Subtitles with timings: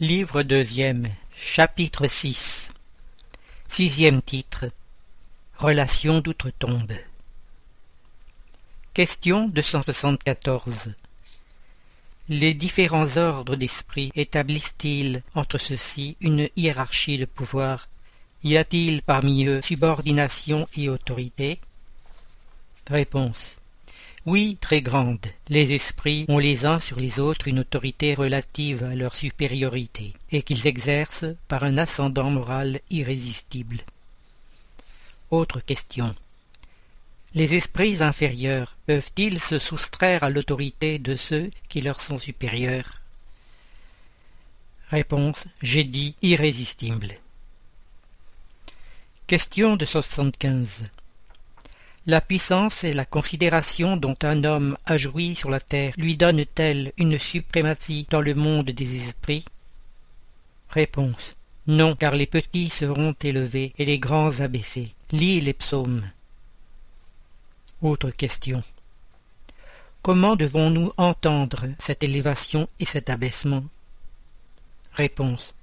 [0.00, 2.68] Livre deuxième, chapitre 6
[3.68, 4.64] Sixième titre
[5.56, 6.94] Relation d'outre-tombe.
[8.92, 10.94] Question 274
[12.28, 17.88] Les différents ordres d'esprit établissent-ils entre ceux-ci une hiérarchie de pouvoir?
[18.42, 21.60] Y a-t-il parmi eux subordination et autorité?
[22.90, 23.60] Réponse
[24.26, 25.26] oui, très grande.
[25.48, 30.42] Les esprits ont les uns sur les autres une autorité relative à leur supériorité, et
[30.42, 33.80] qu'ils exercent par un ascendant moral irrésistible.
[35.30, 36.14] Autre question.
[37.34, 43.00] Les esprits inférieurs peuvent-ils se soustraire à l'autorité de ceux qui leur sont supérieurs?
[44.88, 45.46] Réponse.
[45.60, 47.16] J'ai dit irrésistible.
[49.26, 50.84] Question de 75.
[52.06, 56.92] La puissance et la considération dont un homme a joui sur la terre lui donnent-elles
[56.98, 59.46] une suprématie dans le monde des esprits?
[60.68, 61.34] Réponse.
[61.66, 64.92] Non, car les petits seront élevés et les grands abaissés.
[65.12, 66.10] Lis les psaumes.
[67.80, 68.62] Autre question.
[70.02, 73.64] Comment devons-nous entendre cette élévation et cet abaissement?
[74.92, 75.54] Réponse.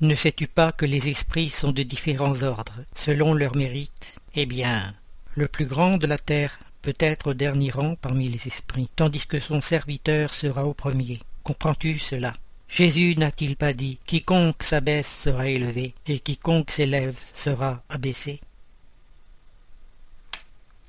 [0.00, 4.16] Ne sais-tu pas que les esprits sont de différents ordres, selon leur mérite?
[4.34, 4.94] Eh bien,
[5.34, 9.26] le plus grand de la terre peut être au dernier rang parmi les esprits, tandis
[9.26, 11.20] que son serviteur sera au premier.
[11.42, 12.34] Comprends-tu cela?
[12.68, 18.40] Jésus n'a-t-il pas dit Quiconque s'abaisse sera élevé, et quiconque s'élève sera abaissé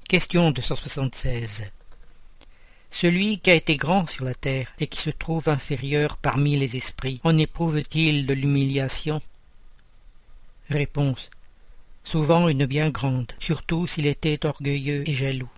[0.07, 1.63] Question 276
[2.91, 6.75] Celui qui a été grand sur la terre et qui se trouve inférieur parmi les
[6.75, 9.21] esprits, en éprouve-t-il de l'humiliation?
[10.69, 11.29] Réponse
[12.09, 15.52] souvent une bien grande, surtout s'il était orgueilleux et jaloux.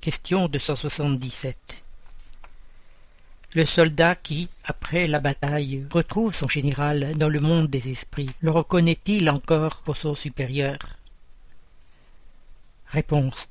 [0.00, 1.84] Question 277
[3.54, 8.50] Le soldat qui, après la bataille, retrouve son général dans le monde des esprits, le
[8.50, 10.78] reconnaît-il encore pour son supérieur?
[12.86, 13.50] Réponse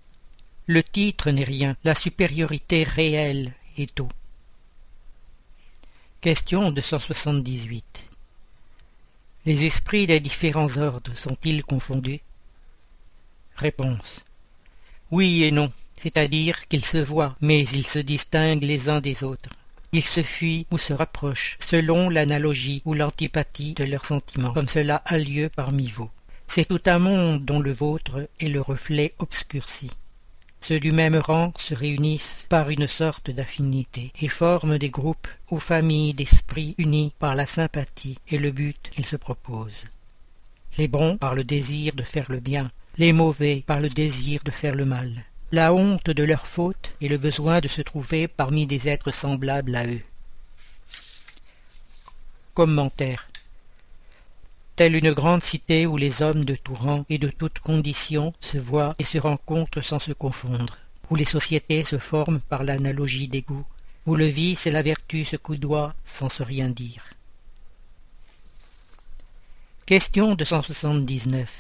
[0.66, 4.09] Le titre n'est rien, la supériorité réelle est tout.
[6.22, 7.97] Question 278
[9.47, 12.19] les esprits des différents ordres sont-ils confondus?
[13.56, 14.25] Réponse.
[15.09, 15.72] Oui et non,
[16.03, 19.52] c'est-à-dire qu'ils se voient, mais ils se distinguent les uns des autres.
[19.94, 25.02] Ils se fuient ou se rapprochent, selon l'analogie ou l'antipathie de leurs sentiments, comme cela
[25.06, 26.09] a lieu parmi vous.
[26.50, 29.91] C'est tout un monde dont le vôtre est le reflet obscurci.
[30.67, 35.61] Ceux du même rang se réunissent par une sorte d'affinité et forment des groupes ou
[35.61, 39.85] familles d'esprits unis par la sympathie et le but qu'ils se proposent.
[40.78, 44.51] Les bons par le désir de faire le bien, les mauvais par le désir de
[44.51, 45.23] faire le mal,
[45.53, 49.73] la honte de leurs fautes et le besoin de se trouver parmi des êtres semblables
[49.73, 50.01] à eux.
[52.53, 53.29] Commentaire
[54.77, 58.59] telle une grande cité où les hommes de tout rang et de toutes conditions se
[58.59, 60.77] voient et se rencontrent sans se confondre,
[61.09, 63.66] où les sociétés se forment par l'analogie des goûts,
[64.05, 67.03] où le vice et la vertu se coudoient sans se rien dire.
[69.87, 71.51] Question 279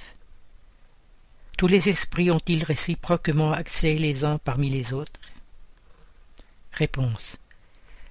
[1.57, 5.19] Tous les esprits ont-ils réciproquement accès les uns parmi les autres?
[6.71, 7.37] Réponse.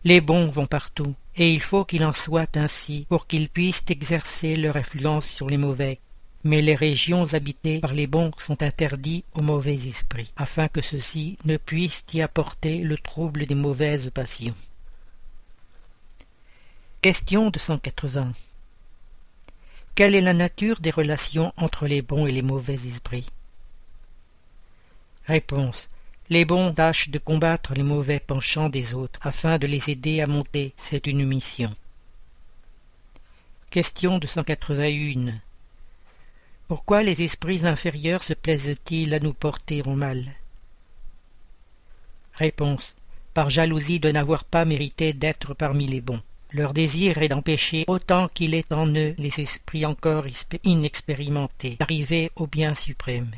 [0.03, 4.57] Les bons vont partout, et il faut qu'il en soit ainsi pour qu'ils puissent exercer
[4.57, 6.01] leur influence sur les mauvais.
[6.45, 11.39] Mais les régions habitées par les bons sont interdites aux mauvais esprits, afin que ceux-ci
[11.45, 14.55] ne puissent y apporter le trouble des mauvaises passions.
[17.03, 18.33] Question de 180
[19.95, 23.29] Quelle est la nature des relations entre les bons et les mauvais esprits?
[25.27, 25.89] Réponse
[26.29, 30.27] les bons tâchent de combattre les mauvais penchants des autres, afin de les aider à
[30.27, 30.73] monter.
[30.77, 31.75] C'est une mission.
[33.71, 35.35] Question de 181.
[36.69, 40.25] Pourquoi les esprits inférieurs se plaisent-ils à nous porter au mal?
[42.35, 42.97] Réponse.
[43.35, 46.23] Par jalousie de n'avoir pas mérité d'être parmi les bons.
[46.53, 50.25] Leur désir est d'empêcher, autant qu'il est en eux, les esprits encore
[50.65, 53.31] inexpérimentés, d'arriver au bien suprême.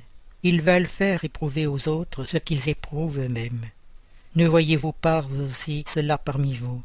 [0.43, 3.67] Ils veulent faire éprouver aux autres ce qu'ils éprouvent eux-mêmes.
[4.37, 6.83] Ne voyez-vous pas aussi cela parmi vous?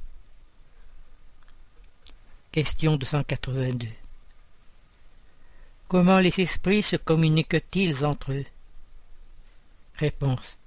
[2.51, 3.87] Question 282
[5.87, 8.45] Comment les esprits se communiquent-ils entre eux?
[9.97, 10.57] Réponse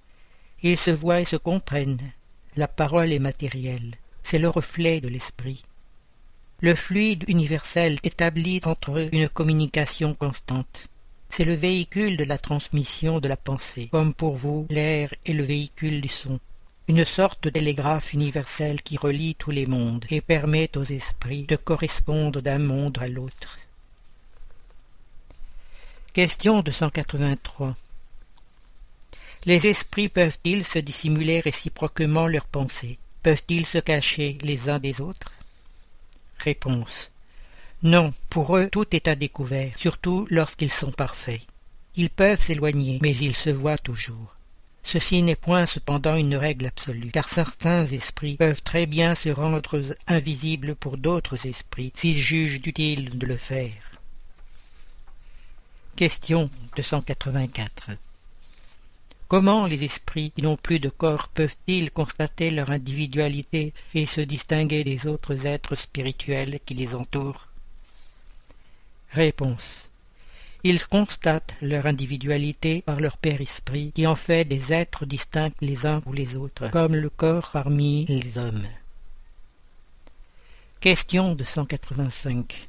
[0.62, 2.12] Ils se voient et se comprennent.
[2.55, 3.94] La parole est matérielle.
[4.23, 5.65] C'est le reflet de l'esprit.
[6.61, 10.89] Le fluide universel établit entre eux une communication constante.
[11.37, 15.43] C'est le véhicule de la transmission de la pensée, comme pour vous l'air est le
[15.43, 16.41] véhicule du son.
[16.88, 21.56] une sorte de télégraphe universel qui relie tous les mondes et permet aux esprits de
[21.56, 23.59] correspondre d'un monde à l'autre.
[26.15, 27.77] Question de 183.
[29.44, 32.97] Les esprits peuvent-ils se dissimuler réciproquement leurs pensées?
[33.23, 35.35] Peuvent-ils se cacher les uns des autres?
[36.39, 37.11] Réponse.
[37.82, 41.43] Non, pour eux tout est à découvert, surtout lorsqu'ils sont parfaits.
[41.94, 44.37] Ils peuvent s'éloigner, mais ils se voient toujours.
[44.82, 49.82] Ceci n'est point cependant une règle absolue, car certains esprits peuvent très bien se rendre
[50.06, 53.73] invisibles pour d'autres esprits, s'ils jugent utile de le faire.
[55.96, 57.90] Question 284
[59.29, 64.84] Comment les esprits qui n'ont plus de corps peuvent-ils constater leur individualité et se distinguer
[64.84, 67.45] des autres êtres spirituels qui les entourent?
[69.11, 69.87] Réponse
[70.69, 75.87] ils constatent leur individualité par leur père esprit, qui en fait des êtres distincts les
[75.87, 78.67] uns ou les autres, comme le corps parmi les hommes.
[80.81, 82.69] Question de 185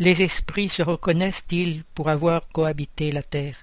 [0.00, 3.56] Les esprits se reconnaissent-ils pour avoir cohabité la terre?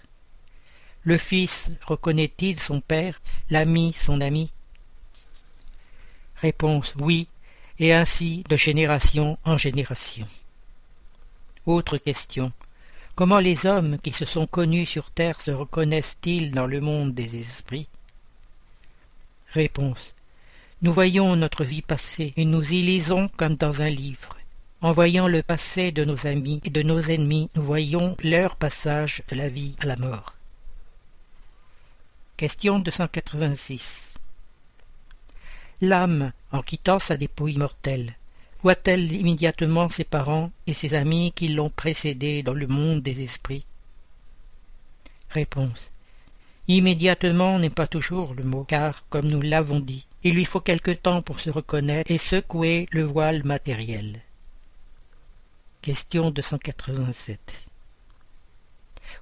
[1.03, 3.19] Le fils reconnaît-il son père,
[3.50, 4.50] l'ami son ami?
[6.38, 7.27] Réponse oui,
[7.79, 10.27] et ainsi de génération en génération.
[11.67, 12.53] Autre question.
[13.15, 17.41] Comment les hommes qui se sont connus sur terre se reconnaissent-ils dans le monde des
[17.41, 17.89] esprits?
[19.51, 20.15] Réponse.
[20.81, 24.37] Nous voyons notre vie passée et nous y lisons comme dans un livre.
[24.79, 29.23] En voyant le passé de nos amis et de nos ennemis, nous voyons leur passage
[29.27, 30.35] de la vie à la mort.
[32.37, 34.13] Question 286
[35.81, 38.15] L'âme, en quittant sa dépouille mortelle,
[38.67, 43.65] voit-elle immédiatement ses parents et ses amis qui l'ont précédée dans le monde des esprits?
[45.29, 45.93] Réponse.
[46.67, 50.91] Immédiatement n'est pas toujours le mot, car, comme nous l'avons dit, il lui faut quelque
[50.91, 54.19] temps pour se reconnaître et secouer le voile matériel.
[55.81, 57.69] Question 287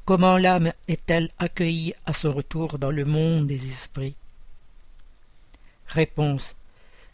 [0.05, 4.15] Comment l'âme est-elle accueillie à son retour dans le monde des esprits?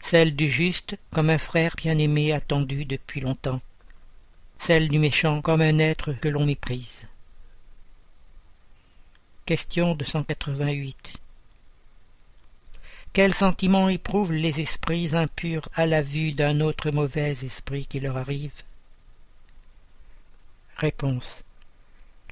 [0.02, 3.62] Celle du juste comme un frère bien-aimé attendu depuis longtemps,
[4.58, 7.06] celle du méchant comme un être que l'on méprise.
[9.46, 11.14] Question 288
[13.12, 18.16] Quel sentiment éprouvent les esprits impurs à la vue d'un autre mauvais esprit qui leur
[18.16, 18.62] arrive?
[20.76, 21.42] Réponse.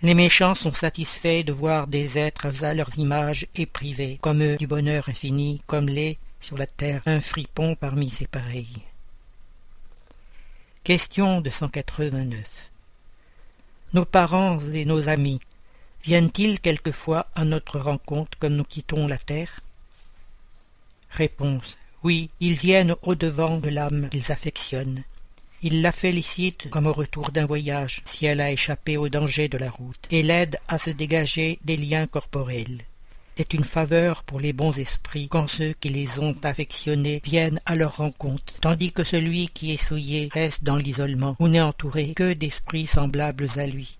[0.02, 4.56] Les méchants sont satisfaits de voir des êtres à leurs images et privés, comme eux
[4.56, 8.82] du bonheur infini, comme les sur la terre un fripon parmi ses pareils.
[10.82, 12.70] Question de 189
[13.92, 15.40] Nos parents et nos amis
[16.02, 19.60] viennent-ils quelquefois à notre rencontre comme nous quittons la terre?
[21.10, 25.04] Réponse Oui, ils viennent au-devant de l'âme qu'ils affectionnent.
[25.62, 29.58] Ils la félicitent comme au retour d'un voyage, si elle a échappé au danger de
[29.58, 32.78] la route, et l'aident à se dégager des liens corporels
[33.36, 37.74] est une faveur pour les bons esprits quand ceux qui les ont affectionnés viennent à
[37.74, 42.32] leur rencontre, tandis que celui qui est souillé reste dans l'isolement ou n'est entouré que
[42.32, 43.98] d'esprits semblables à lui.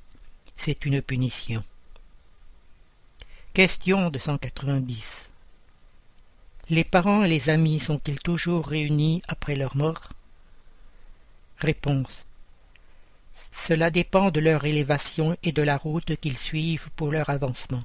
[0.57, 1.65] C'est une punition.
[3.55, 5.31] Question de 190
[6.69, 10.13] Les parents et les amis sont-ils toujours réunis après leur mort?
[11.59, 12.27] Réponse
[13.53, 17.83] Cela dépend de leur élévation et de la route qu'ils suivent pour leur avancement.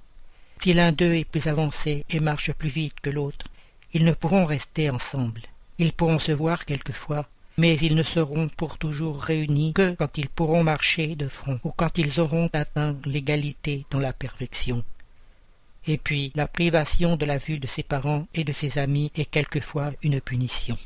[0.59, 3.45] Si l'un d'eux est plus avancé et marche plus vite que l'autre,
[3.93, 5.41] ils ne pourront rester ensemble.
[5.77, 10.29] Ils pourront se voir quelquefois, mais ils ne seront pour toujours réunis que quand ils
[10.29, 14.83] pourront marcher de front ou quand ils auront atteint l'égalité dans la perfection.
[15.87, 19.25] Et puis la privation de la vue de ses parents et de ses amis est
[19.25, 20.77] quelquefois une punition.